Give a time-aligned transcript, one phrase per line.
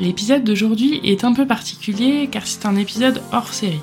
[0.00, 3.80] L'épisode d'aujourd'hui est un peu particulier car c'est un épisode hors série.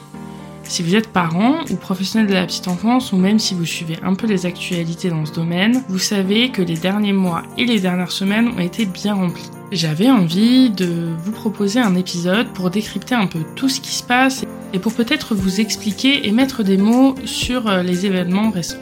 [0.64, 3.98] Si vous êtes parent ou professionnel de la petite enfance ou même si vous suivez
[4.04, 7.80] un peu les actualités dans ce domaine, vous savez que les derniers mois et les
[7.80, 9.50] dernières semaines ont été bien remplis.
[9.72, 14.04] J'avais envie de vous proposer un épisode pour décrypter un peu tout ce qui se
[14.04, 18.78] passe et pour peut-être vous expliquer et mettre des mots sur euh, les événements récents.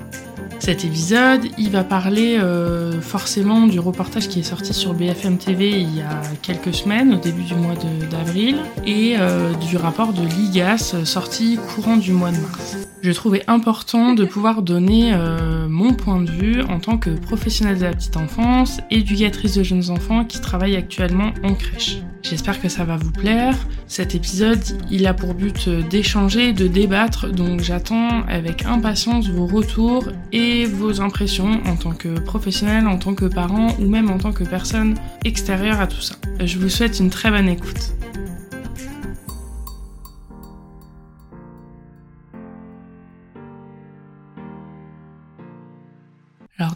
[0.60, 5.70] Cet épisode, il va parler euh, forcément du reportage qui est sorti sur BFM TV
[5.70, 7.76] il y a quelques semaines, au début du mois
[8.12, 12.89] d'avril, et euh, du rapport de l'IGAS sorti courant du mois de mars.
[13.02, 17.78] Je trouvais important de pouvoir donner euh, mon point de vue en tant que professionnelle
[17.78, 22.00] de la petite enfance, éducatrice de jeunes enfants qui travaille actuellement en crèche.
[22.24, 23.56] J'espère que ça va vous plaire.
[23.88, 24.62] Cet épisode,
[24.92, 31.00] il a pour but d'échanger, de débattre, donc j'attends avec impatience vos retours et vos
[31.00, 34.96] impressions en tant que professionnel, en tant que parent ou même en tant que personne
[35.24, 36.16] extérieure à tout ça.
[36.44, 37.94] Je vous souhaite une très bonne écoute.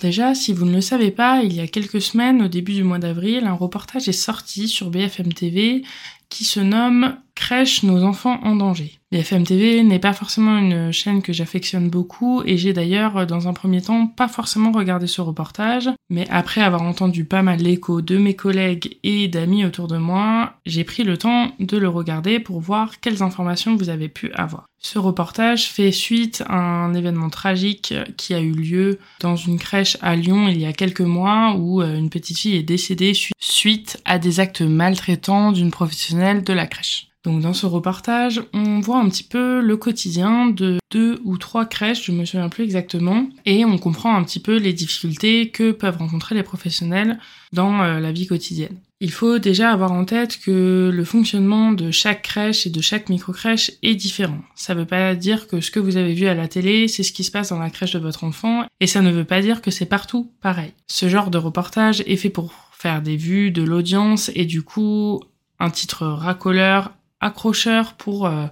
[0.03, 2.83] Déjà, si vous ne le savez pas, il y a quelques semaines, au début du
[2.83, 5.83] mois d'avril, un reportage est sorti sur BFM TV
[6.29, 8.99] qui se nomme Crèche nos enfants en danger.
[9.11, 13.53] BFM TV n'est pas forcément une chaîne que j'affectionne beaucoup et j'ai d'ailleurs dans un
[13.53, 18.17] premier temps pas forcément regardé ce reportage, mais après avoir entendu pas mal l'écho de
[18.17, 22.59] mes collègues et d'amis autour de moi, j'ai pris le temps de le regarder pour
[22.59, 24.65] voir quelles informations vous avez pu avoir.
[24.79, 29.97] Ce reportage fait suite à un événement tragique qui a eu lieu dans une crèche
[30.01, 34.01] à Lyon il y a quelques mois où euh, une petite fille est décédée suite
[34.05, 37.12] à des actes maltraitants d'une professionnelle de la crèche.
[37.23, 41.65] Donc dans ce reportage, on voit un petit peu le quotidien de deux ou trois
[41.65, 45.71] crèches, je me souviens plus exactement, et on comprend un petit peu les difficultés que
[45.71, 47.17] peuvent rencontrer les professionnels
[47.53, 48.77] dans euh, la vie quotidienne.
[48.99, 53.09] Il faut déjà avoir en tête que le fonctionnement de chaque crèche et de chaque
[53.09, 54.39] micro-crèche est différent.
[54.55, 57.13] Ça veut pas dire que ce que vous avez vu à la télé, c'est ce
[57.13, 59.61] qui se passe dans la crèche de votre enfant, et ça ne veut pas dire
[59.61, 60.73] que c'est partout pareil.
[60.87, 65.21] Ce genre de reportage est fait pour faire des vues, de l'audience, et du coup,
[65.59, 66.91] un titre racoleur
[67.23, 68.47] accrocheur pour euh,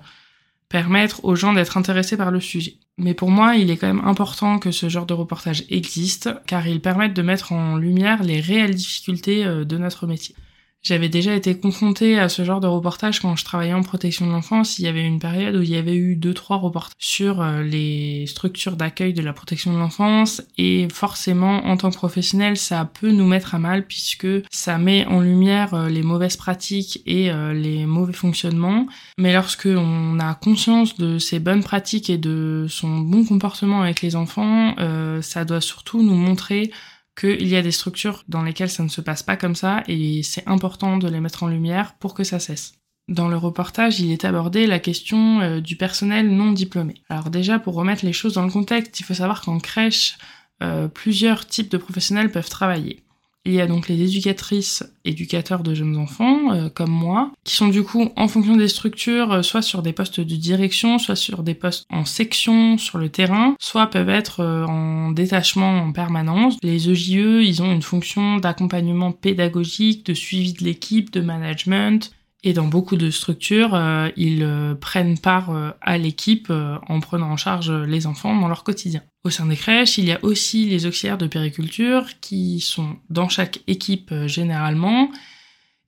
[0.70, 2.78] permettre aux gens d'être intéressés par le sujet.
[2.98, 6.68] Mais pour moi, il est quand même important que ce genre de reportage existe, car
[6.68, 10.36] ils permettent de mettre en lumière les réelles difficultés euh, de notre métier.
[10.84, 14.32] J'avais déjà été confrontée à ce genre de reportage quand je travaillais en protection de
[14.32, 14.80] l'enfance.
[14.80, 17.62] Il y avait une période où il y avait eu deux, trois reportages sur euh,
[17.62, 20.42] les structures d'accueil de la protection de l'enfance.
[20.58, 25.06] Et forcément, en tant que professionnel, ça peut nous mettre à mal puisque ça met
[25.06, 28.88] en lumière euh, les mauvaises pratiques et euh, les mauvais fonctionnements.
[29.20, 34.02] Mais lorsque on a conscience de ces bonnes pratiques et de son bon comportement avec
[34.02, 34.76] les enfants,
[35.22, 36.72] ça doit surtout nous montrer
[37.20, 40.24] qu'il y a des structures dans lesquelles ça ne se passe pas comme ça et
[40.24, 42.74] c'est important de les mettre en lumière pour que ça cesse.
[43.08, 46.96] Dans le reportage, il est abordé la question euh, du personnel non diplômé.
[47.10, 50.18] Alors déjà, pour remettre les choses dans le contexte, il faut savoir qu'en crèche,
[50.64, 53.04] euh, plusieurs types de professionnels peuvent travailler.
[53.44, 57.70] Il y a donc les éducatrices, éducateurs de jeunes enfants, euh, comme moi, qui sont
[57.70, 61.42] du coup, en fonction des structures, euh, soit sur des postes de direction, soit sur
[61.42, 66.58] des postes en section, sur le terrain, soit peuvent être euh, en détachement en permanence.
[66.62, 72.12] Les EJE, ils ont une fonction d'accompagnement pédagogique, de suivi de l'équipe, de management,
[72.44, 73.80] et dans beaucoup de structures,
[74.18, 79.04] ils prennent part à l'équipe en prenant en charge les enfants dans leur quotidien.
[79.24, 83.30] Au sein des crèches, il y a aussi les auxiliaires de périculture qui sont dans
[83.30, 85.12] chaque équipe euh, généralement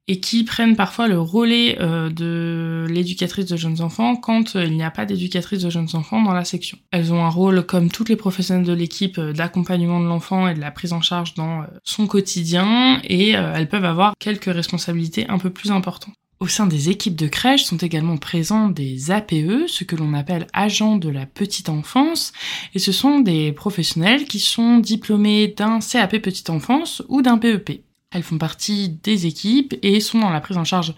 [0.08, 4.76] et qui prennent parfois le relais euh, de l'éducatrice de jeunes enfants quand euh, il
[4.76, 6.78] n'y a pas d'éducatrice de jeunes enfants dans la section.
[6.92, 10.60] Elles ont un rôle, comme toutes les professionnels de l'équipe, d'accompagnement de l'enfant et de
[10.60, 15.50] la prise en charge dans son quotidien et elles peuvent avoir quelques responsabilités un peu
[15.50, 16.14] plus importantes.
[16.44, 20.48] Au sein des équipes de crèche sont également présents des APE, ce que l'on appelle
[20.52, 22.34] agents de la petite enfance,
[22.74, 27.86] et ce sont des professionnels qui sont diplômés d'un CAP petite enfance ou d'un PEP.
[28.12, 30.94] Elles font partie des équipes et sont dans la prise en charge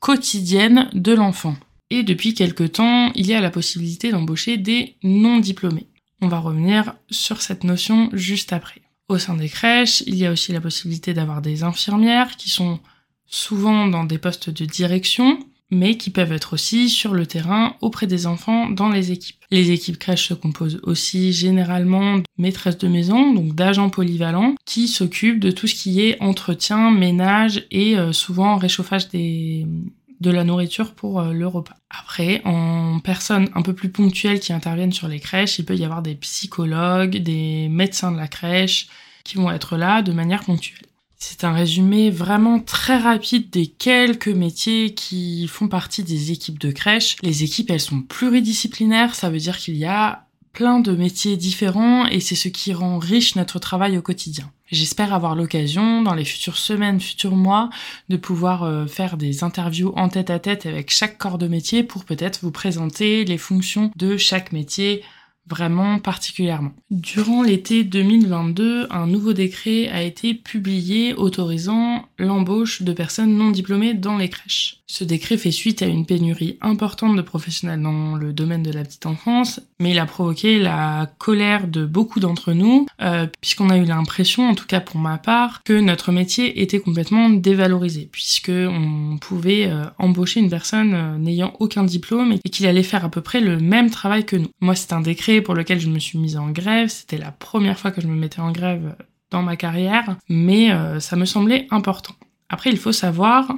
[0.00, 1.54] quotidienne de l'enfant.
[1.90, 5.86] Et depuis quelque temps, il y a la possibilité d'embaucher des non diplômés.
[6.22, 8.82] On va revenir sur cette notion juste après.
[9.08, 12.80] Au sein des crèches, il y a aussi la possibilité d'avoir des infirmières qui sont
[13.28, 15.38] souvent dans des postes de direction,
[15.70, 19.36] mais qui peuvent être aussi sur le terrain auprès des enfants dans les équipes.
[19.50, 24.88] Les équipes crèches se composent aussi généralement de maîtresses de maison, donc d'agents polyvalents, qui
[24.88, 30.94] s'occupent de tout ce qui est entretien, ménage et euh, souvent réchauffage de la nourriture
[30.94, 31.76] pour euh, le repas.
[31.90, 35.84] Après, en personnes un peu plus ponctuelles qui interviennent sur les crèches, il peut y
[35.84, 38.88] avoir des psychologues, des médecins de la crèche
[39.24, 40.87] qui vont être là de manière ponctuelle.
[41.18, 46.70] C'est un résumé vraiment très rapide des quelques métiers qui font partie des équipes de
[46.70, 47.16] crèche.
[47.22, 52.06] Les équipes, elles sont pluridisciplinaires, ça veut dire qu'il y a plein de métiers différents
[52.06, 54.50] et c'est ce qui rend riche notre travail au quotidien.
[54.70, 57.70] J'espère avoir l'occasion dans les futures semaines, futurs mois,
[58.08, 61.82] de pouvoir euh, faire des interviews en tête à tête avec chaque corps de métier
[61.82, 65.02] pour peut-être vous présenter les fonctions de chaque métier
[65.48, 66.72] vraiment particulièrement.
[66.90, 73.94] Durant l'été 2022, un nouveau décret a été publié autorisant l'embauche de personnes non diplômées
[73.94, 74.78] dans les crèches.
[74.90, 78.84] Ce décret fait suite à une pénurie importante de professionnels dans le domaine de la
[78.84, 83.76] petite enfance, mais il a provoqué la colère de beaucoup d'entre nous, euh, puisqu'on a
[83.76, 88.50] eu l'impression, en tout cas pour ma part, que notre métier était complètement dévalorisé, puisque
[88.50, 93.10] on pouvait euh, embaucher une personne euh, n'ayant aucun diplôme et qu'il allait faire à
[93.10, 94.48] peu près le même travail que nous.
[94.62, 97.78] Moi, c'est un décret pour lequel je me suis mise en grève, c'était la première
[97.78, 98.96] fois que je me mettais en grève
[99.30, 100.70] dans ma carrière, mais
[101.00, 102.14] ça me semblait important.
[102.48, 103.52] Après, il faut savoir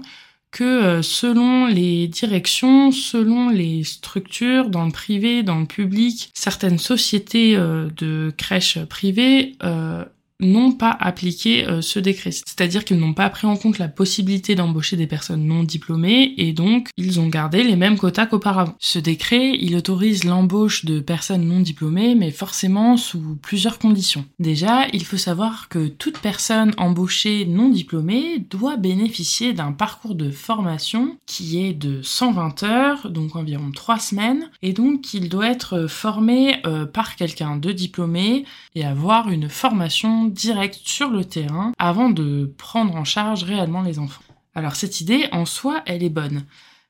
[0.50, 6.78] que euh, selon les directions, selon les structures, dans le privé, dans le public, certaines
[6.78, 10.04] sociétés euh, de crèches privées euh,
[10.40, 12.30] n'ont pas appliqué euh, ce décret.
[12.32, 16.52] C'est-à-dire qu'ils n'ont pas pris en compte la possibilité d'embaucher des personnes non diplômées et
[16.52, 18.74] donc ils ont gardé les mêmes quotas qu'auparavant.
[18.78, 24.24] Ce décret, il autorise l'embauche de personnes non diplômées mais forcément sous plusieurs conditions.
[24.38, 30.30] Déjà, il faut savoir que toute personne embauchée non diplômée doit bénéficier d'un parcours de
[30.30, 35.86] formation qui est de 120 heures, donc environ 3 semaines, et donc il doit être
[35.86, 38.44] formé euh, par quelqu'un de diplômé
[38.74, 43.98] et avoir une formation direct sur le terrain avant de prendre en charge réellement les
[43.98, 44.22] enfants.
[44.54, 46.44] Alors cette idée en soi, elle est bonne.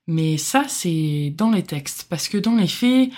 [0.06, 2.06] Mais ça, c'est dans les textes.
[2.08, 3.10] Parce que dans les faits,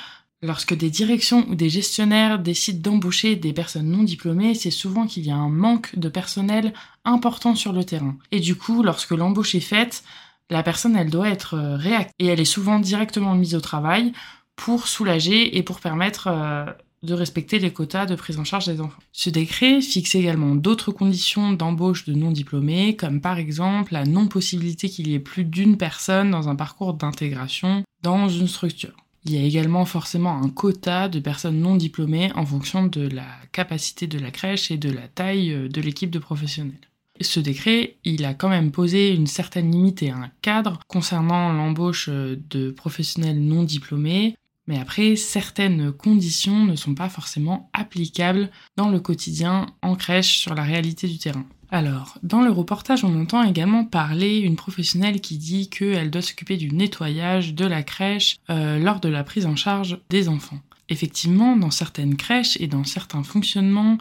[0.43, 5.25] lorsque des directions ou des gestionnaires décident d'embaucher des personnes non diplômées, c'est souvent qu'il
[5.25, 6.75] y a un manque de personnel
[7.05, 8.17] important sur le terrain.
[8.31, 10.05] Et du coup, lorsque l'embauche est faite,
[10.51, 12.15] la personne, elle doit être euh, réactive.
[12.19, 14.13] Et elle est souvent directement mise au travail
[14.57, 16.67] pour soulager et pour permettre euh,
[17.03, 19.03] de respecter les quotas de prise en charge des enfants.
[19.13, 25.09] Ce décret fixe également d'autres conditions d'embauche de non-diplômés, comme par exemple la non-possibilité qu'il
[25.09, 28.97] y ait plus d'une personne dans un parcours d'intégration dans une structure.
[29.25, 33.27] Il y a également forcément un quota de personnes non diplômées en fonction de la
[33.53, 36.81] capacité de la crèche et de la taille euh, de l'équipe de professionnels.
[37.21, 42.09] Ce décret, il a quand même posé une certaine limite et un cadre concernant l'embauche
[42.09, 44.35] euh, de professionnels non diplômés
[44.67, 50.55] mais après, certaines conditions ne sont pas forcément applicables dans le quotidien en crèche sur
[50.55, 51.45] la réalité du terrain.
[51.71, 56.59] Alors, dans le reportage, on entend également parler une professionnelle qui dit qu'elle doit s'occuper
[56.59, 60.61] du nettoyage de la crèche euh, lors de la prise en charge des enfants.
[60.91, 63.97] Effectivement, dans certaines crèches et dans certains fonctionnements,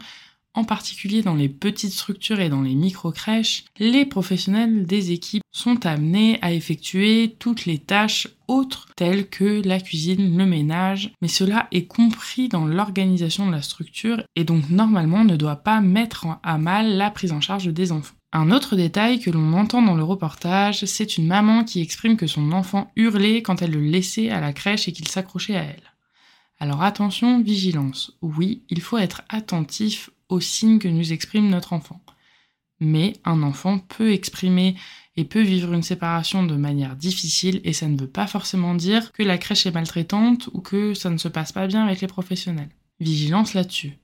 [0.54, 5.86] en particulier dans les petites structures et dans les micro-crèches, les professionnels des équipes sont
[5.86, 11.68] amenés à effectuer toutes les tâches autres telles que la cuisine, le ménage, mais cela
[11.72, 16.58] est compris dans l'organisation de la structure et donc normalement ne doit pas mettre à
[16.58, 18.14] mal la prise en charge des enfants.
[18.34, 22.26] Un autre détail que l'on entend dans le reportage, c'est une maman qui exprime que
[22.26, 25.92] son enfant hurlait quand elle le laissait à la crèche et qu'il s'accrochait à elle.
[26.58, 28.16] Alors attention, vigilance.
[28.22, 32.00] Oui, il faut être attentif aux signes que nous exprime notre enfant.
[32.80, 34.74] Mais un enfant peut exprimer
[35.16, 39.12] et peut vivre une séparation de manière difficile et ça ne veut pas forcément dire
[39.12, 42.06] que la crèche est maltraitante ou que ça ne se passe pas bien avec les
[42.06, 42.70] professionnels.
[42.98, 43.98] Vigilance là-dessus.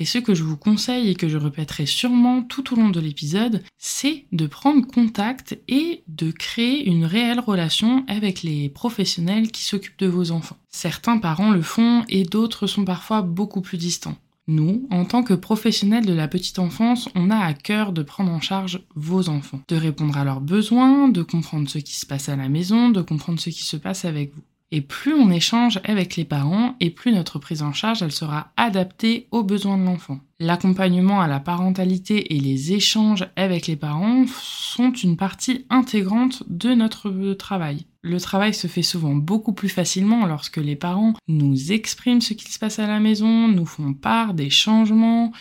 [0.00, 2.98] Et ce que je vous conseille et que je répéterai sûrement tout au long de
[2.98, 9.62] l'épisode, c'est de prendre contact et de créer une réelle relation avec les professionnels qui
[9.62, 10.56] s'occupent de vos enfants.
[10.68, 14.16] Certains parents le font et d'autres sont parfois beaucoup plus distants.
[14.46, 18.30] Nous, en tant que professionnels de la petite enfance, on a à cœur de prendre
[18.30, 22.28] en charge vos enfants, de répondre à leurs besoins, de comprendre ce qui se passe
[22.28, 24.42] à la maison, de comprendre ce qui se passe avec vous.
[24.70, 28.52] Et plus on échange avec les parents, et plus notre prise en charge, elle sera
[28.56, 30.18] adaptée aux besoins de l'enfant.
[30.40, 36.74] L'accompagnement à la parentalité et les échanges avec les parents sont une partie intégrante de
[36.74, 37.86] notre travail.
[38.06, 42.52] Le travail se fait souvent beaucoup plus facilement lorsque les parents nous expriment ce qui
[42.52, 45.32] se passe à la maison, nous font part des changements,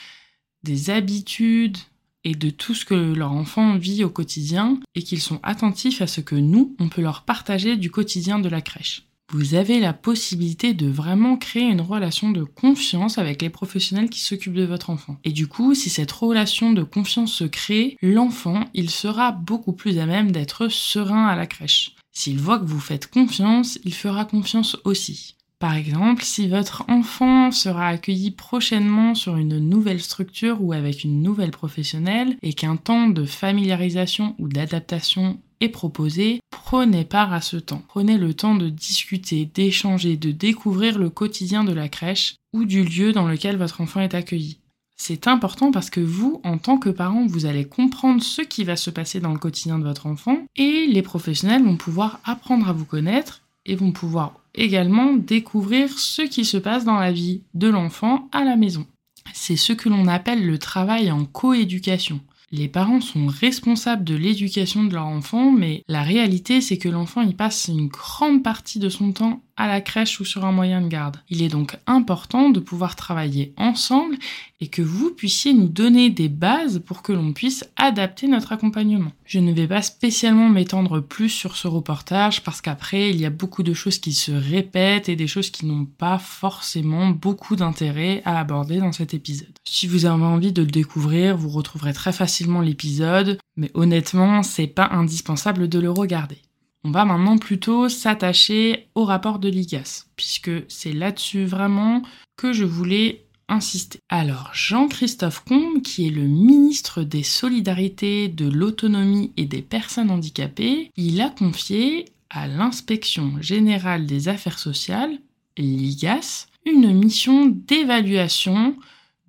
[0.63, 1.77] des habitudes,
[2.24, 6.08] et de tout ce que leur enfant vit au quotidien et qu'ils sont attentifs à
[6.08, 9.93] ce que nous, on peut leur partager du quotidien de la crèche vous avez la
[9.93, 14.91] possibilité de vraiment créer une relation de confiance avec les professionnels qui s'occupent de votre
[14.91, 15.17] enfant.
[15.24, 19.98] Et du coup, si cette relation de confiance se crée, l'enfant, il sera beaucoup plus
[19.98, 21.96] à même d'être serein à la crèche.
[22.13, 25.36] S'il voit que vous faites confiance, il fera confiance aussi.
[25.58, 31.22] Par exemple, si votre enfant sera accueilli prochainement sur une nouvelle structure ou avec une
[31.22, 37.58] nouvelle professionnelle et qu'un temps de familiarisation ou d'adaptation est proposé, prenez part à ce
[37.58, 37.82] temps.
[37.88, 42.84] Prenez le temps de discuter, d'échanger, de découvrir le quotidien de la crèche ou du
[42.84, 44.58] lieu dans lequel votre enfant est accueilli.
[44.96, 48.76] C'est important parce que vous, en tant que parent, vous allez comprendre ce qui va
[48.76, 52.74] se passer dans le quotidien de votre enfant et les professionnels vont pouvoir apprendre à
[52.74, 57.68] vous connaître et vont pouvoir également découvrir ce qui se passe dans la vie de
[57.68, 58.86] l'enfant à la maison.
[59.34, 62.20] C'est ce que l'on appelle le travail en coéducation.
[62.52, 67.24] Les parents sont responsables de l'éducation de leur enfant, mais la réalité c'est que l'enfant
[67.24, 70.82] y passe une grande partie de son temps à la crèche ou sur un moyen
[70.82, 71.18] de garde.
[71.30, 74.18] Il est donc important de pouvoir travailler ensemble
[74.62, 79.12] et que vous puissiez nous donner des bases pour que l'on puisse adapter notre accompagnement.
[79.26, 83.30] Je ne vais pas spécialement m'étendre plus sur ce reportage parce qu'après il y a
[83.30, 88.22] beaucoup de choses qui se répètent et des choses qui n'ont pas forcément beaucoup d'intérêt
[88.26, 89.54] à aborder dans cet épisode.
[89.66, 94.68] Si vous avez envie de le découvrir, vous retrouverez très facilement l'épisode, mais honnêtement c'est
[94.68, 96.38] pas indispensable de le regarder.
[96.86, 102.02] On va maintenant plutôt s'attacher au rapport de l'IGAS, puisque c'est là-dessus vraiment
[102.36, 104.00] que je voulais insister.
[104.10, 110.92] Alors, Jean-Christophe Combe, qui est le ministre des Solidarités, de l'Autonomie et des Personnes handicapées,
[110.98, 115.20] il a confié à l'inspection générale des affaires sociales,
[115.58, 118.75] l'IGAS, une mission d'évaluation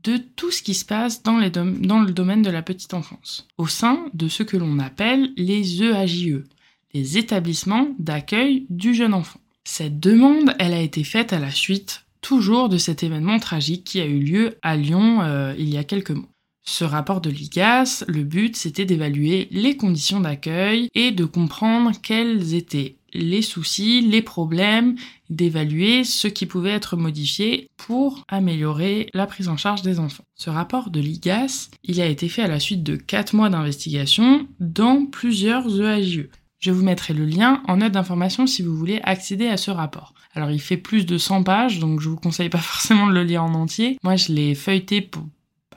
[0.04, 4.06] de tout ce qui se passe dans, le domaine de la petite enfance, au sein
[4.12, 6.44] de ce que l'on appelle les EAJE,
[6.94, 9.40] les établissements d'accueil du jeune enfant.
[9.64, 14.00] Cette demande, elle a été faite à la suite toujours de cet événement tragique qui
[14.00, 16.28] a eu lieu à Lyon euh, il y a quelques mois.
[16.66, 22.54] Ce rapport de l'IGAS, le but c'était d'évaluer les conditions d'accueil et de comprendre quels
[22.54, 24.96] étaient les soucis, les problèmes,
[25.28, 30.24] d'évaluer ce qui pouvait être modifié pour améliorer la prise en charge des enfants.
[30.34, 34.48] Ce rapport de l'IGAS, il a été fait à la suite de 4 mois d'investigation
[34.58, 36.28] dans plusieurs EAJE.
[36.64, 40.14] Je vous mettrai le lien en note d'information si vous voulez accéder à ce rapport.
[40.32, 43.22] Alors il fait plus de 100 pages, donc je vous conseille pas forcément de le
[43.22, 43.98] lire en entier.
[44.02, 45.10] Moi je l'ai feuilleté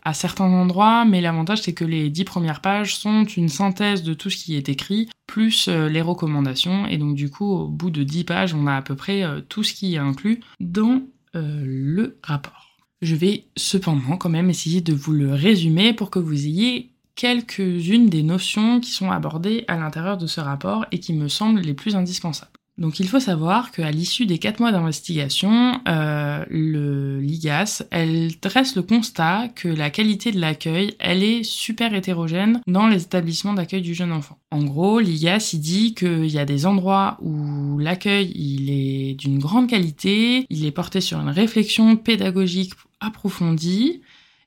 [0.05, 4.13] à certains endroits, mais l'avantage c'est que les 10 premières pages sont une synthèse de
[4.13, 7.89] tout ce qui est écrit, plus euh, les recommandations, et donc du coup au bout
[7.89, 11.01] de 10 pages on a à peu près euh, tout ce qui est inclus dans
[11.35, 12.77] euh, le rapport.
[13.01, 18.07] Je vais cependant quand même essayer de vous le résumer pour que vous ayez quelques-unes
[18.07, 21.73] des notions qui sont abordées à l'intérieur de ce rapport et qui me semblent les
[21.73, 22.51] plus indispensables.
[22.77, 26.45] Donc il faut savoir qu'à l'issue des quatre mois d'investigation, euh,
[27.19, 32.87] l'IGAS, elle dresse le constat que la qualité de l'accueil, elle est super hétérogène dans
[32.87, 34.37] les établissements d'accueil du jeune enfant.
[34.51, 39.39] En gros, l'IGAS, il dit qu'il y a des endroits où l'accueil, il est d'une
[39.39, 44.01] grande qualité, il est porté sur une réflexion pédagogique approfondie,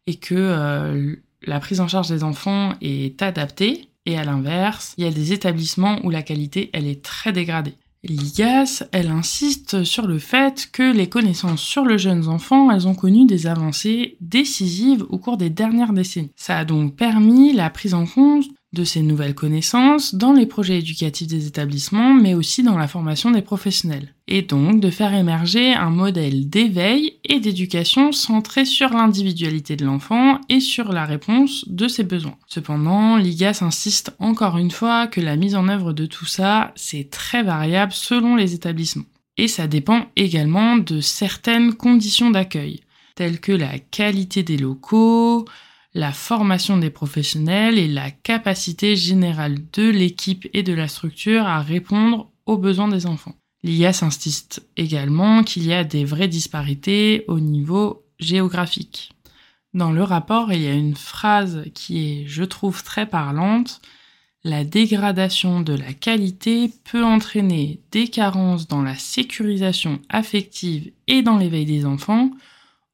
[0.06, 5.04] et que euh, la prise en charge des enfants est adaptée et à l'inverse, il
[5.04, 7.74] y a des établissements où la qualité, est très dégradée.
[8.02, 12.94] L'IGAS, elle insiste sur le fait que les connaissances sur le jeune enfant, elles ont
[12.94, 16.32] connu des avancées décisives au cours des dernières décennies.
[16.34, 20.78] Ça a donc permis la prise en compte de ces nouvelles connaissances dans les projets
[20.78, 24.14] éducatifs des établissements, mais aussi dans la formation des professionnels.
[24.28, 30.40] Et donc de faire émerger un modèle d'éveil et d'éducation centré sur l'individualité de l'enfant
[30.48, 32.36] et sur la réponse de ses besoins.
[32.46, 37.10] Cependant, l'IGAS insiste encore une fois que la mise en œuvre de tout ça, c'est
[37.10, 39.04] très variable selon les établissements.
[39.36, 42.80] Et ça dépend également de certaines conditions d'accueil,
[43.16, 45.44] telles que la qualité des locaux,
[45.94, 51.60] la formation des professionnels et la capacité générale de l'équipe et de la structure à
[51.60, 53.34] répondre aux besoins des enfants.
[53.62, 59.12] L'IAS insiste également qu'il y a des vraies disparités au niveau géographique.
[59.74, 63.80] Dans le rapport, il y a une phrase qui est, je trouve, très parlante.
[64.42, 71.36] La dégradation de la qualité peut entraîner des carences dans la sécurisation affective et dans
[71.36, 72.30] l'éveil des enfants,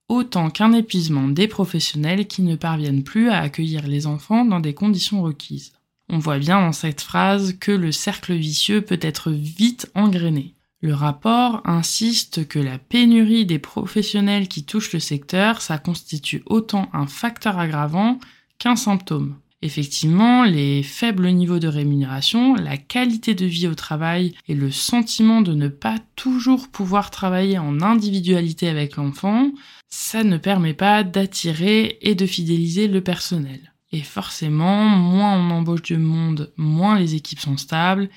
[0.08, 4.74] autant qu'un épuisement des professionnels qui ne parviennent plus à accueillir les enfants dans des
[4.74, 5.72] conditions requises.
[6.08, 10.54] On voit bien dans cette phrase que le cercle vicieux peut être vite engrainé.
[10.80, 16.88] Le rapport insiste que la pénurie des professionnels qui touchent le secteur, ça constitue autant
[16.92, 18.20] un facteur aggravant
[18.58, 19.36] qu'un symptôme.
[19.62, 25.40] Effectivement, les faibles niveaux de rémunération, la qualité de vie au travail et le sentiment
[25.40, 29.50] de ne pas toujours pouvoir travailler en individualité avec l'enfant,
[29.88, 33.72] ça ne permet pas d'attirer et de fidéliser le personnel.
[33.92, 38.10] Et forcément, moins on embauche de monde, moins les équipes sont stables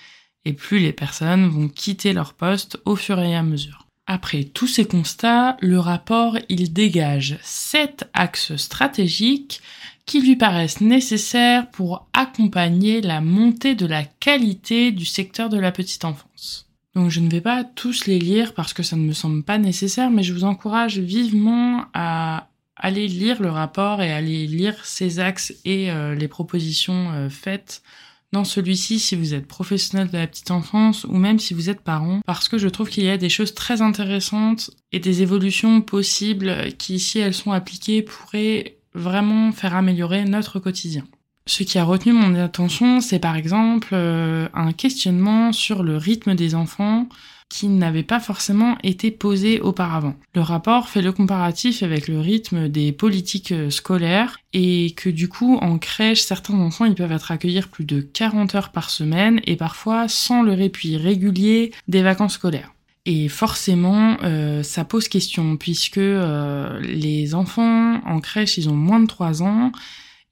[0.44, 3.86] et plus les personnes vont quitter leur poste au fur et à mesure.
[4.08, 9.62] Après tous ces constats, le rapport il dégage sept axes stratégiques
[10.10, 15.72] qui lui paraissent nécessaires pour accompagner la montée de la qualité du secteur de la
[15.72, 16.68] petite enfance.
[16.96, 19.60] Donc je ne vais pas tous les lire parce que ça ne me semble pas
[19.60, 25.20] nécessaire, mais je vous encourage vivement à aller lire le rapport et aller lire ces
[25.20, 27.84] axes et euh, les propositions euh, faites
[28.32, 31.82] dans celui-ci si vous êtes professionnel de la petite enfance ou même si vous êtes
[31.82, 35.82] parent, parce que je trouve qu'il y a des choses très intéressantes et des évolutions
[35.82, 41.06] possibles qui, si elles sont appliquées, pourraient vraiment faire améliorer notre quotidien.
[41.46, 46.36] Ce qui a retenu mon attention, c'est par exemple euh, un questionnement sur le rythme
[46.36, 47.08] des enfants
[47.50, 50.16] qui n'avait pas forcément été posé auparavant.
[50.36, 55.28] Le rapport fait le comparatif avec le rythme des politiques euh, scolaires et que du
[55.28, 59.42] coup en crèche certains enfants ils peuvent être accueillis plus de 40 heures par semaine
[59.46, 62.72] et parfois sans le répit régulier des vacances scolaires.
[63.12, 69.00] Et forcément, euh, ça pose question puisque euh, les enfants en crèche, ils ont moins
[69.00, 69.72] de 3 ans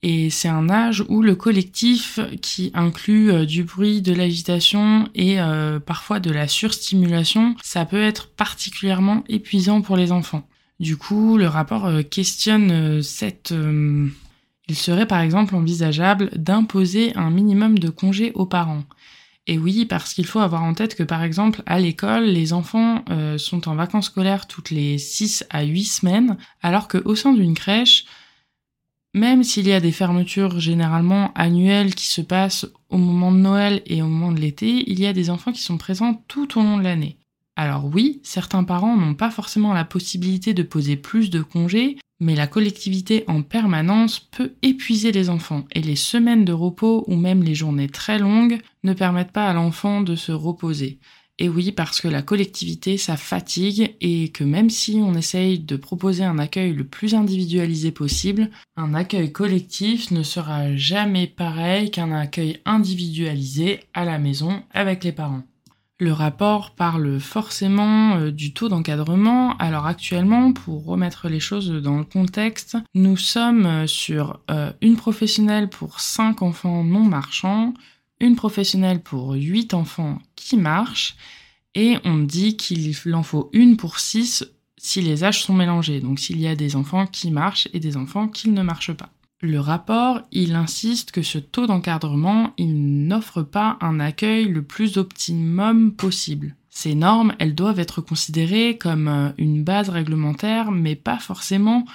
[0.03, 5.38] et c'est un âge où le collectif, qui inclut euh, du bruit, de l'agitation et
[5.88, 10.48] parfois de la surstimulation, ça peut être particulièrement épuisant pour les enfants.
[10.79, 13.56] Du coup, le rapport questionne cette...
[14.69, 18.84] il serait par exemple envisageable d'imposer un minimum de congés aux parents.
[19.49, 23.05] Et oui, parce qu'il faut avoir en tête que par exemple à l'école, les enfants
[23.38, 28.05] sont en vacances scolaires toutes les 6 à 8 semaines, alors qu'au sein d'une crèche,
[29.13, 33.81] même s'il y a des fermetures généralement annuelles qui se passent au moment de Noël
[33.86, 36.62] et au moment de l'été, il y a des enfants qui sont présents tout au
[36.62, 37.17] long de l'année.
[37.60, 42.36] Alors oui, certains parents n'ont pas forcément la possibilité de poser plus de congés, mais
[42.36, 47.41] la collectivité en permanence peut épuiser les enfants et les semaines de repos ou même
[47.41, 51.00] les journées très longues ne permettent pas à l'enfant de se reposer.
[51.39, 55.78] Et oui, parce que la collectivité, ça fatigue et que même si on essaye de
[55.78, 62.12] proposer un accueil le plus individualisé possible, un accueil collectif ne sera jamais pareil qu'un
[62.12, 65.43] accueil individualisé à la maison avec les parents.
[65.99, 69.57] Le rapport parle forcément euh, du taux d'encadrement.
[69.57, 75.69] Alors actuellement, pour remettre les choses dans le contexte, nous sommes sur euh, une professionnelle
[75.69, 77.73] pour 5 enfants non marchands,
[78.19, 81.15] une professionnelle pour 8 enfants qui marchent,
[81.73, 84.45] et on dit qu'il en faut une pour 6
[84.77, 87.97] si les âges sont mélangés, donc s'il y a des enfants qui marchent et des
[87.97, 89.10] enfants qui ne marchent pas.
[89.39, 94.97] Le rapport, il insiste que ce taux d'encadrement, il n'offre pas un accueil le plus
[94.97, 96.56] optimum possible.
[96.69, 101.86] Ces normes, elles doivent être considérées comme euh, une base réglementaire, mais pas forcément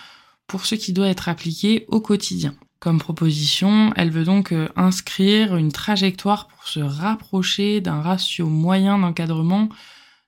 [0.47, 3.93] pour ce qui doit être appliqué au quotidien comme proposition.
[3.97, 9.69] Elle veut donc euh, inscrire une trajectoire pour se rapprocher d'un ratio moyen d'encadrement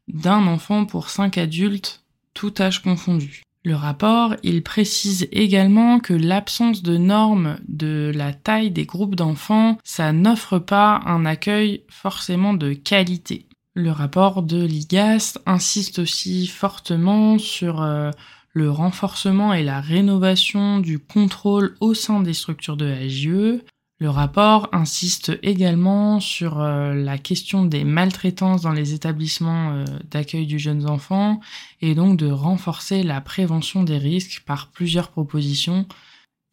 [0.07, 3.43] d'un enfant pour cinq adultes, tout âge confondu.
[3.67, 9.79] Le rapport, il précise également que l'absence de normes de la taille des groupes d'enfants,
[9.83, 13.47] ça n'offre pas un accueil forcément de qualité.
[13.73, 18.11] Le rapport de l'IGAS insiste aussi fortement sur euh,
[18.53, 23.63] le renforcement et la rénovation du contrôle au sein des structures de AGE.
[24.05, 30.45] Le rapport insiste également sur euh, la question des maltraitances dans les établissements euh, d'accueil
[30.45, 31.41] du jeune enfant
[31.81, 35.87] et donc de renforcer la prévention des risques par plusieurs propositions.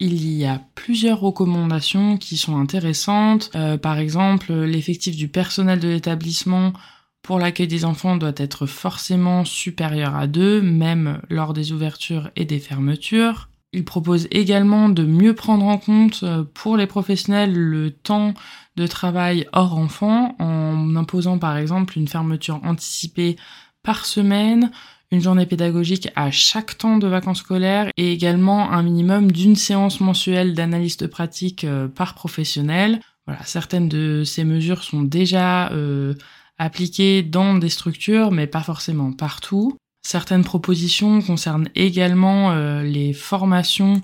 [0.00, 5.88] Il y a plusieurs recommandations qui sont intéressantes, euh, par exemple l'effectif du personnel de
[5.88, 6.72] l'établissement
[7.20, 12.46] pour l'accueil des enfants doit être forcément supérieur à 2, même lors des ouvertures et
[12.46, 13.50] des fermetures.
[13.74, 18.34] Il propose également de mieux prendre en compte euh, pour les professionnels le temps
[18.76, 23.36] de travail hors enfant en imposant par exemple une fermeture anticipée
[23.82, 24.70] par semaine,
[25.10, 30.00] une journée pédagogique à chaque temps de vacances scolaires et également un minimum d'une séance
[30.00, 33.00] mensuelle d'analyse de pratique euh, par professionnel.
[33.26, 36.14] Voilà, certaines de ces mesures sont déjà euh,
[36.58, 39.78] appliquées dans des structures, mais pas forcément partout.
[40.02, 44.02] Certaines propositions concernent également euh, les formations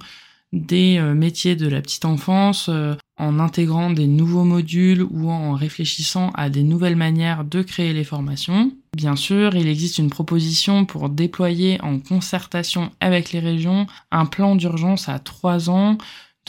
[0.53, 5.53] des euh, métiers de la petite enfance euh, en intégrant des nouveaux modules ou en
[5.53, 8.73] réfléchissant à des nouvelles manières de créer les formations.
[8.97, 14.57] Bien sûr, il existe une proposition pour déployer en concertation avec les régions un plan
[14.57, 15.99] d'urgence à trois ans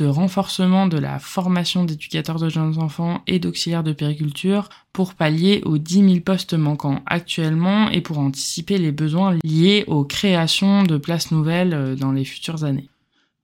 [0.06, 5.78] renforcement de la formation d'éducateurs de jeunes enfants et d'auxiliaires de périculture pour pallier aux
[5.78, 11.32] 10 000 postes manquants actuellement et pour anticiper les besoins liés aux créations de places
[11.32, 12.90] nouvelles euh, dans les futures années.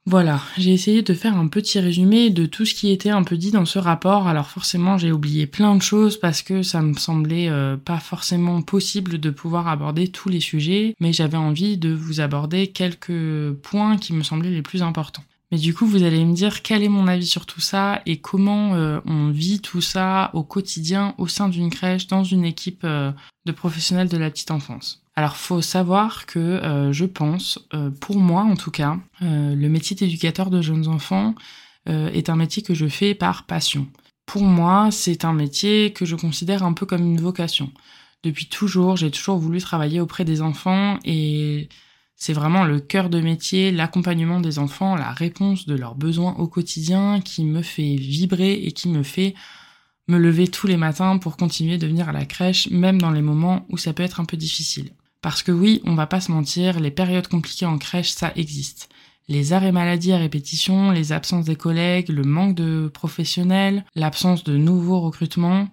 [0.08, 3.38] Voilà, j'ai essayé de faire un petit résumé de tout ce qui était un peu
[3.38, 4.28] dit dans ce rapport.
[4.28, 8.62] Alors forcément, j'ai oublié plein de choses parce que ça me semblait euh, pas forcément
[8.62, 13.98] possible de pouvoir aborder tous les sujets, mais j'avais envie de vous aborder quelques points
[13.98, 15.24] qui me semblaient les plus importants.
[15.51, 18.17] Mais du coup, vous allez me dire quel est mon avis sur tout ça et
[18.17, 22.84] comment euh, on vit tout ça au quotidien au sein d'une crèche, dans une équipe
[22.84, 23.12] euh,
[23.45, 25.03] de professionnels de la petite enfance?
[25.15, 27.67] Alors faut savoir que euh, je pense,
[28.01, 31.36] pour moi en tout cas, le métier d'éducateur de jeunes enfants
[31.88, 33.88] est un métier que je fais par passion.
[34.25, 37.71] Pour moi, c'est un métier que je considère un peu comme une vocation.
[38.23, 41.69] Depuis toujours, j'ai toujours voulu travailler auprès des enfants et
[42.25, 46.47] c'est vraiment le cœur de métier, l'accompagnement des enfants, la réponse de leurs besoins au
[46.47, 49.35] quotidien qui me fait vibrer et qui me fait
[50.07, 53.21] me lever tous les matins pour continuer de venir à la crèche, même dans les
[53.21, 54.89] moments où ça peut être un peu difficile.
[55.21, 58.89] Parce que oui, on va pas se mentir, les périodes compliquées en crèche, ça existe.
[59.27, 64.57] Les arrêts maladie à répétition, les absences des collègues, le manque de professionnels, l'absence de
[64.57, 65.67] nouveaux recrutements,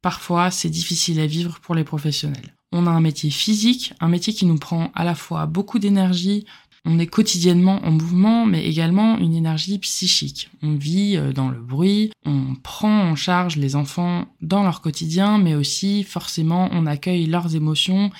[0.00, 2.54] parfois c'est difficile à vivre pour les professionnels.
[2.72, 6.44] On a un métier physique, un métier qui nous prend à la fois beaucoup d'énergie,
[6.84, 10.48] on est quotidiennement en mouvement, mais également une énergie psychique.
[10.62, 15.38] On vit euh, dans le bruit, on prend en charge les enfants dans leur quotidien,
[15.38, 18.10] mais aussi forcément on accueille leurs émotions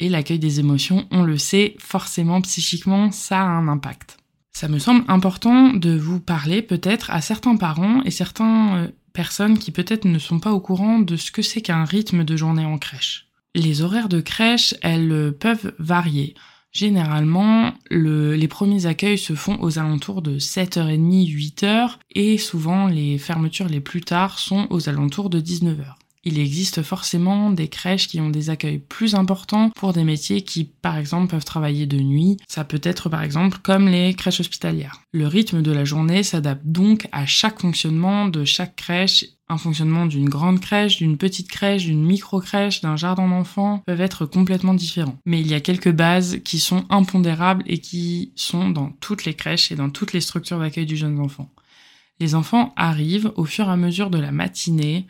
[0.00, 4.16] et l'accueil des émotions, on le sait, forcément psychiquement, ça a un impact.
[4.52, 9.58] Ça me semble important de vous parler peut-être à certains parents et certaines euh, personnes
[9.58, 12.64] qui peut-être ne sont pas au courant de ce que c'est qu'un rythme de journée
[12.64, 13.27] en crèche.
[13.54, 16.34] Les horaires de crèche, elles euh, peuvent varier.
[16.70, 23.68] Généralement, les premiers accueils se font aux alentours de 7h30, 8h et souvent les fermetures
[23.68, 25.94] les plus tard sont aux alentours de 19h
[26.28, 30.64] il existe forcément des crèches qui ont des accueils plus importants pour des métiers qui,
[30.64, 32.36] par exemple, peuvent travailler de nuit.
[32.48, 35.00] Ça peut être, par exemple, comme les crèches hospitalières.
[35.12, 40.06] Le rythme de la journée s'adapte donc à chaque fonctionnement de chaque crèche un fonctionnement
[40.06, 45.18] d'une grande crèche, d'une petite crèche, d'une micro-crèche, d'un jardin d'enfants peuvent être complètement différents.
[45.24, 49.34] Mais il y a quelques bases qui sont impondérables et qui sont dans toutes les
[49.34, 51.50] crèches et dans toutes les structures d'accueil du jeune enfant.
[52.20, 55.06] Les enfants arrivent au fur et à mesure de la matinée,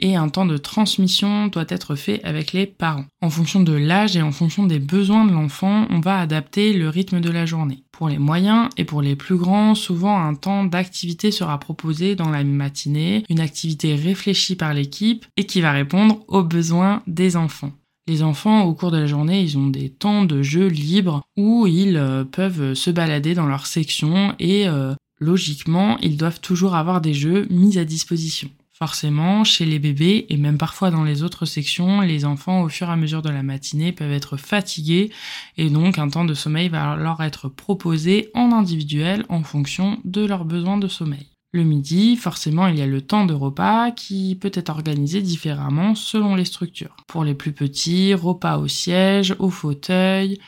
[0.00, 3.04] et un temps de transmission doit être fait avec les parents.
[3.22, 6.88] En fonction de l'âge et en fonction des besoins de l'enfant, on va adapter le
[6.88, 7.84] rythme de la journée.
[7.92, 12.30] Pour les moyens et pour les plus grands, souvent un temps d'activité sera proposé dans
[12.30, 17.72] la matinée, une activité réfléchie par l'équipe et qui va répondre aux besoins des enfants.
[18.06, 21.66] Les enfants, au cours de la journée, ils ont des temps de jeu libres où
[21.66, 27.00] ils euh, peuvent se balader dans leur section et euh, logiquement, ils doivent toujours avoir
[27.00, 28.50] des jeux mis à disposition.
[28.82, 32.88] Forcément, chez les bébés et même parfois dans les autres sections, les enfants au fur
[32.88, 35.12] et à mesure de la matinée peuvent être fatigués
[35.58, 40.24] et donc un temps de sommeil va leur être proposé en individuel en fonction de
[40.24, 41.26] leurs besoins de sommeil.
[41.52, 45.94] Le midi, forcément, il y a le temps de repas qui peut être organisé différemment
[45.94, 46.96] selon les structures.
[47.06, 50.40] Pour les plus petits, repas au siège, au fauteuil,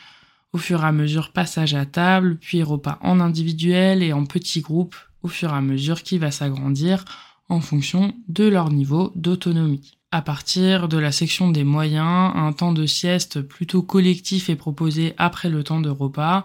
[0.53, 4.61] au fur et à mesure passage à table, puis repas en individuel et en petits
[4.61, 7.05] groupes au fur et à mesure qui va s'agrandir
[7.49, 9.97] en fonction de leur niveau d'autonomie.
[10.11, 15.13] À partir de la section des moyens, un temps de sieste plutôt collectif est proposé
[15.17, 16.43] après le temps de repas,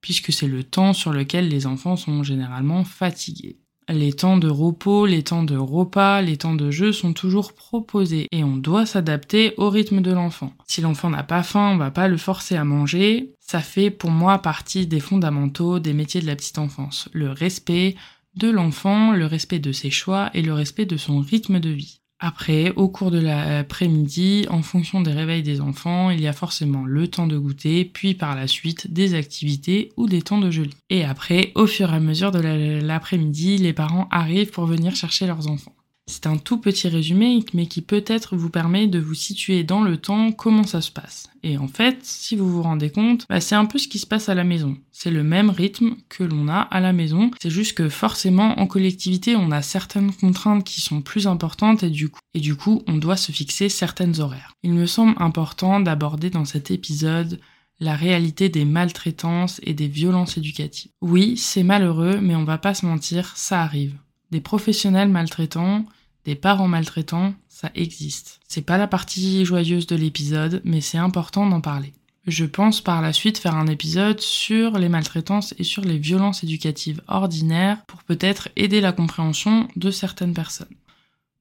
[0.00, 3.58] puisque c'est le temps sur lequel les enfants sont généralement fatigués.
[3.90, 8.26] Les temps de repos, les temps de repas, les temps de jeu sont toujours proposés
[8.32, 10.54] et on doit s'adapter au rythme de l'enfant.
[10.66, 13.34] Si l'enfant n'a pas faim, on va pas le forcer à manger.
[13.40, 17.10] Ça fait pour moi partie des fondamentaux des métiers de la petite enfance.
[17.12, 17.94] Le respect,
[18.36, 22.00] de l'enfant, le respect de ses choix et le respect de son rythme de vie.
[22.20, 26.84] Après, au cours de l'après-midi, en fonction des réveils des enfants, il y a forcément
[26.86, 30.68] le temps de goûter, puis par la suite des activités ou des temps de jeu.
[30.90, 32.38] Et après, au fur et à mesure de
[32.82, 35.74] l'après-midi, les parents arrivent pour venir chercher leurs enfants.
[36.06, 39.96] C'est un tout petit résumé, mais qui peut-être vous permet de vous situer dans le
[39.96, 41.28] temps comment ça se passe.
[41.42, 44.06] Et en fait, si vous vous rendez compte, bah, c'est un peu ce qui se
[44.06, 44.76] passe à la maison.
[44.92, 47.30] C'est le même rythme que l'on a à la maison.
[47.40, 51.90] C'est juste que forcément, en collectivité, on a certaines contraintes qui sont plus importantes et
[51.90, 54.52] du coup, et du coup, on doit se fixer certaines horaires.
[54.62, 57.40] Il me semble important d'aborder dans cet épisode
[57.80, 60.90] la réalité des maltraitances et des violences éducatives.
[61.00, 63.96] Oui, c'est malheureux, mais on va pas se mentir, ça arrive.
[64.34, 65.86] Des professionnels maltraitants,
[66.24, 68.40] des parents maltraitants, ça existe.
[68.48, 71.92] C'est pas la partie joyeuse de l'épisode, mais c'est important d'en parler.
[72.26, 76.42] Je pense par la suite faire un épisode sur les maltraitances et sur les violences
[76.42, 80.74] éducatives ordinaires pour peut-être aider la compréhension de certaines personnes.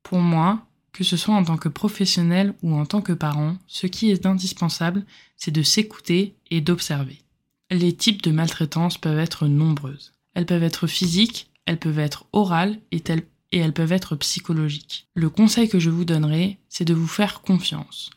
[0.03, 3.87] Pour moi, que ce soit en tant que professionnel ou en tant que parent, ce
[3.87, 5.03] qui est indispensable,
[5.35, 7.23] c'est de s'écouter et d'observer.
[7.71, 10.13] Les types de maltraitances peuvent être nombreuses.
[10.35, 13.01] Elles peuvent être physiques, elles peuvent être orales et,
[13.51, 15.07] elles peuvent être psychologiques.
[15.13, 18.09] Le conseil que je vous donnerai, c'est de vous faire confiance,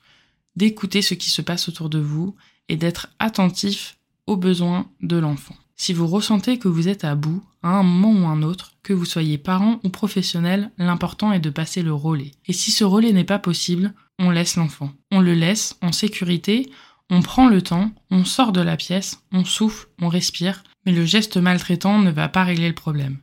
[0.57, 2.35] d'écouter ce qui se passe autour de vous
[2.69, 5.57] et d'être attentif aux besoins de l'enfant.
[5.79, 8.95] Si vous ressentez que vous êtes à bout, à un moment ou un autre, que
[8.95, 12.33] vous soyez parent ou professionnel, l'important est de passer le relais.
[12.47, 14.91] Et si ce relais n'est pas possible, on laisse l'enfant.
[15.13, 16.71] On le laisse en sécurité,
[17.11, 21.05] on prend le temps, on sort de la pièce, on souffle, on respire, mais le
[21.05, 23.19] geste maltraitant ne va pas régler le problème.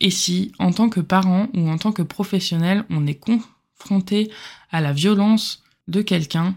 [0.00, 4.30] Et si, en tant que parent ou en tant que professionnel, on est confronté
[4.70, 6.56] à la violence de quelqu'un,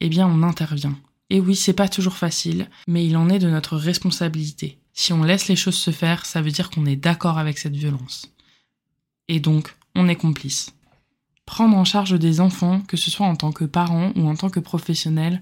[0.00, 0.98] eh bien on intervient.
[1.30, 4.78] Et oui, c'est pas toujours facile, mais il en est de notre responsabilité.
[4.92, 7.76] Si on laisse les choses se faire, ça veut dire qu'on est d'accord avec cette
[7.76, 8.30] violence.
[9.28, 10.74] Et donc, on est complice.
[11.46, 14.50] Prendre en charge des enfants, que ce soit en tant que parent ou en tant
[14.50, 15.40] que professionnel,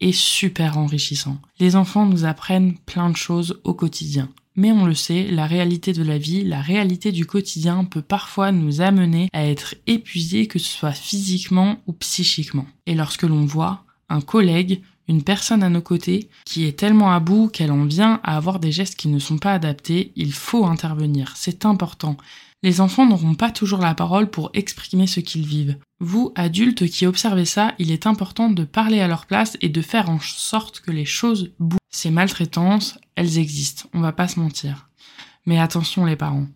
[0.00, 1.38] est super enrichissant.
[1.58, 4.28] Les enfants nous apprennent plein de choses au quotidien.
[4.56, 8.52] Mais on le sait, la réalité de la vie, la réalité du quotidien peut parfois
[8.52, 12.66] nous amener à être épuisés, que ce soit physiquement ou psychiquement.
[12.86, 17.20] Et lorsque l'on voit un collègue, une personne à nos côtés qui est tellement à
[17.20, 20.64] bout qu'elle en vient à avoir des gestes qui ne sont pas adaptés, il faut
[20.64, 22.16] intervenir, c'est important.
[22.62, 25.76] Les enfants n'auront pas toujours la parole pour exprimer ce qu'ils vivent.
[26.00, 29.82] Vous, adultes qui observez ça, il est important de parler à leur place et de
[29.82, 31.78] faire en sorte que les choses bougent.
[31.90, 34.88] Ces maltraitances, elles existent, on va pas se mentir.
[35.46, 36.48] Mais attention les parents.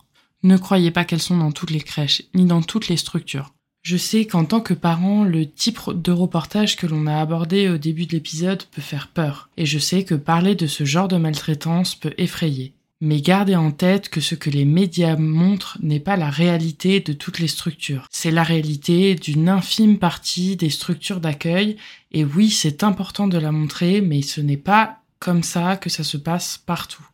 [0.43, 3.53] Ne croyez pas qu'elles sont dans toutes les crèches, ni dans toutes les structures.
[3.83, 7.79] Je sais qu'en tant que parent, le type de reportage que l'on a abordé au
[7.79, 11.17] début de l'épisode peut faire peur, et je sais que parler de ce genre de
[11.17, 12.75] maltraitance peut effrayer.
[13.01, 17.15] Mais gardez en tête que ce que les médias montrent n'est pas la réalité de
[17.15, 18.07] toutes les structures.
[18.11, 21.77] C'est la réalité d'une infime partie des structures d'accueil,
[22.13, 26.05] et oui, c'est important de la montrer, mais ce n'est pas comme ça que ça
[26.05, 27.07] se passe partout.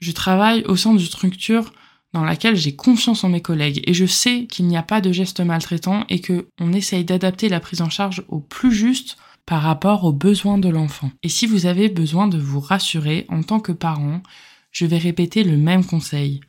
[0.00, 1.72] Je travaille au sein d'une structure
[2.12, 5.12] dans laquelle j'ai confiance en mes collègues et je sais qu'il n'y a pas de
[5.12, 9.62] gestes maltraitants et que on essaye d'adapter la prise en charge au plus juste par
[9.62, 11.10] rapport aux besoins de l'enfant.
[11.22, 14.22] Et si vous avez besoin de vous rassurer en tant que parent,
[14.74, 16.40] je vais répéter le même conseil.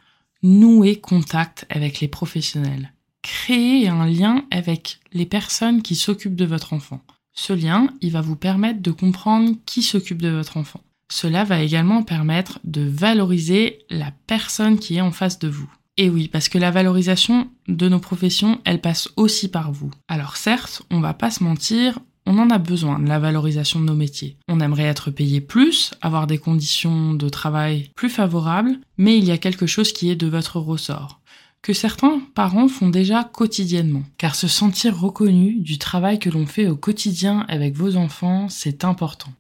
[0.44, 2.92] Nouez contact avec les professionnels.
[3.22, 7.02] Créez un lien avec les personnes qui s'occupent de votre enfant.
[7.34, 10.82] Ce lien, il va vous permettre de comprendre qui s'occupe de votre enfant.
[11.12, 15.72] Cela va également permettre de valoriser la personne qui est en face de vous.
[15.98, 19.92] Et oui, parce que la valorisation de nos professions, elle passe aussi par vous.
[20.08, 23.86] Alors certes, on va pas se mentir, on en a besoin de la valorisation de
[23.86, 24.38] nos métiers.
[24.48, 29.32] On aimerait être payé plus, avoir des conditions de travail plus favorables, mais il y
[29.32, 31.22] a quelque chose qui est de votre ressort
[31.66, 34.04] que certains parents font déjà quotidiennement.
[34.20, 38.86] Car se sentir reconnu du travail que l'on fait au quotidien avec vos enfants, c'est
[38.86, 39.34] important.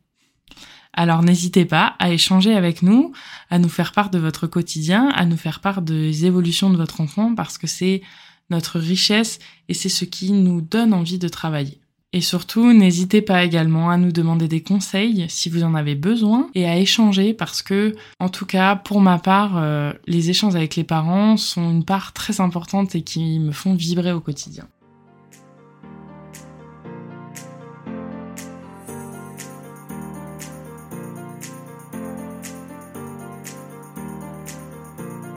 [0.91, 3.11] Alors n'hésitez pas à échanger avec nous,
[3.51, 6.99] à nous faire part de votre quotidien, à nous faire part des évolutions de votre
[6.99, 8.01] enfant parce que c'est
[8.49, 9.37] notre richesse
[9.69, 11.79] et c'est ce qui nous donne envie de travailler.
[12.15, 16.47] Et surtout, n'hésitez pas également à nous demander des conseils si vous en avez besoin
[16.55, 20.77] et à échanger parce que, en tout cas, pour ma part, euh, les échanges avec
[20.77, 24.65] les parents sont une part très importante et qui me font vibrer au quotidien.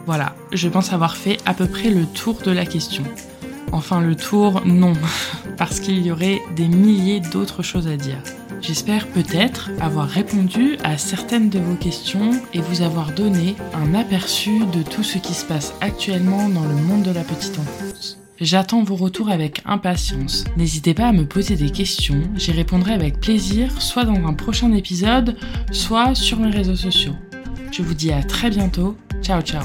[0.07, 3.03] Voilà, je pense avoir fait à peu près le tour de la question.
[3.73, 4.93] Enfin le tour, non,
[5.57, 8.23] parce qu'il y aurait des milliers d'autres choses à dire.
[8.61, 14.61] J'espère peut-être avoir répondu à certaines de vos questions et vous avoir donné un aperçu
[14.67, 18.19] de tout ce qui se passe actuellement dans le monde de la petite enfance.
[18.41, 20.45] J'attends vos retours avec impatience.
[20.57, 24.73] N'hésitez pas à me poser des questions, j'y répondrai avec plaisir, soit dans un prochain
[24.73, 25.37] épisode,
[25.73, 27.17] soit sur mes réseaux sociaux.
[27.73, 28.97] Je vous dis à très bientôt.
[29.23, 29.65] Ciao ciao